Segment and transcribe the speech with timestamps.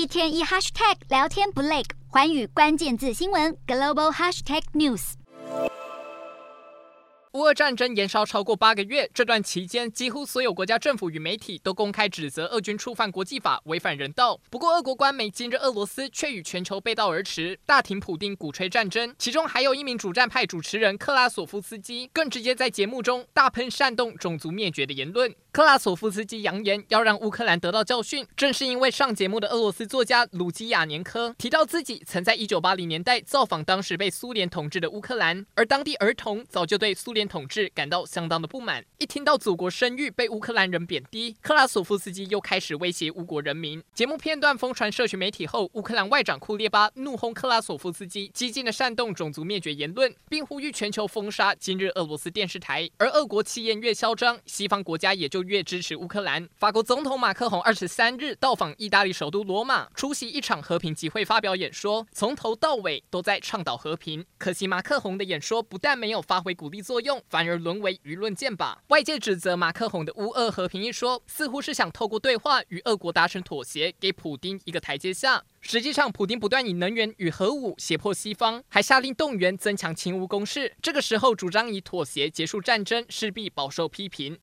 [0.00, 5.12] 一天一 hashtag 聊天不累，寰宇关键字新闻 global hashtag news。
[7.32, 14.40] 乌俄战争延烧超过八个月，这段期间，几乎所有国家政府与媒体都公开指责俄军触犯国际法、违反人道。
[14.50, 19.14] 不过，俄国官媒今日俄罗斯却与全球背道而驰，大庭普丁，鼓吹战争。
[19.18, 25.32] 其中还有一名主战派主持人克拉索夫斯基，更直接在节目中大喷煽动种族灭绝的言论。
[25.52, 38.84] 克拉索夫斯基扬言要让乌克兰得到教训，正是因为上节目的俄罗斯作家鲁基亚年科提到自己曾在一九八零年代造访当时被苏联统治的乌克兰，而当地儿童早就对苏联统治感到相当的不满。
[38.98, 43.82] 一听到祖国声誉被乌克兰人贬低，克拉索夫斯基又开始威胁乌国人民。
[43.92, 52.88] 节目片段疯传社群媒体后，乌克兰外长库列巴怒轰克拉索夫斯基激进的煽动种族灭绝言论，并呼吁全球封杀今日俄罗斯电视台。
[52.98, 56.48] 而俄国气焰越嚣张，西方国家也就越支持乌克兰。
[56.56, 64.24] 法国总统马克宏二十三日到访意大利首都罗马，出席一场和平集会，发表演说，从头到尾都在倡导和平。
[64.38, 68.76] 可惜马克宏的演说不但没有发挥鼓励作用，反而沦为舆论箭靶。
[68.88, 75.42] 外界指责马克宏的乌俄和平一说，似乎是想透过对话与俄国达成妥协，给普丁一个台阶下。
[75.62, 80.74] 实际上，普丁不断以能源与核武胁迫西方，还下令动员增强亲乌攻势。
[80.80, 84.38] 这个时候，主张以妥协结束战争，势必饱受批评。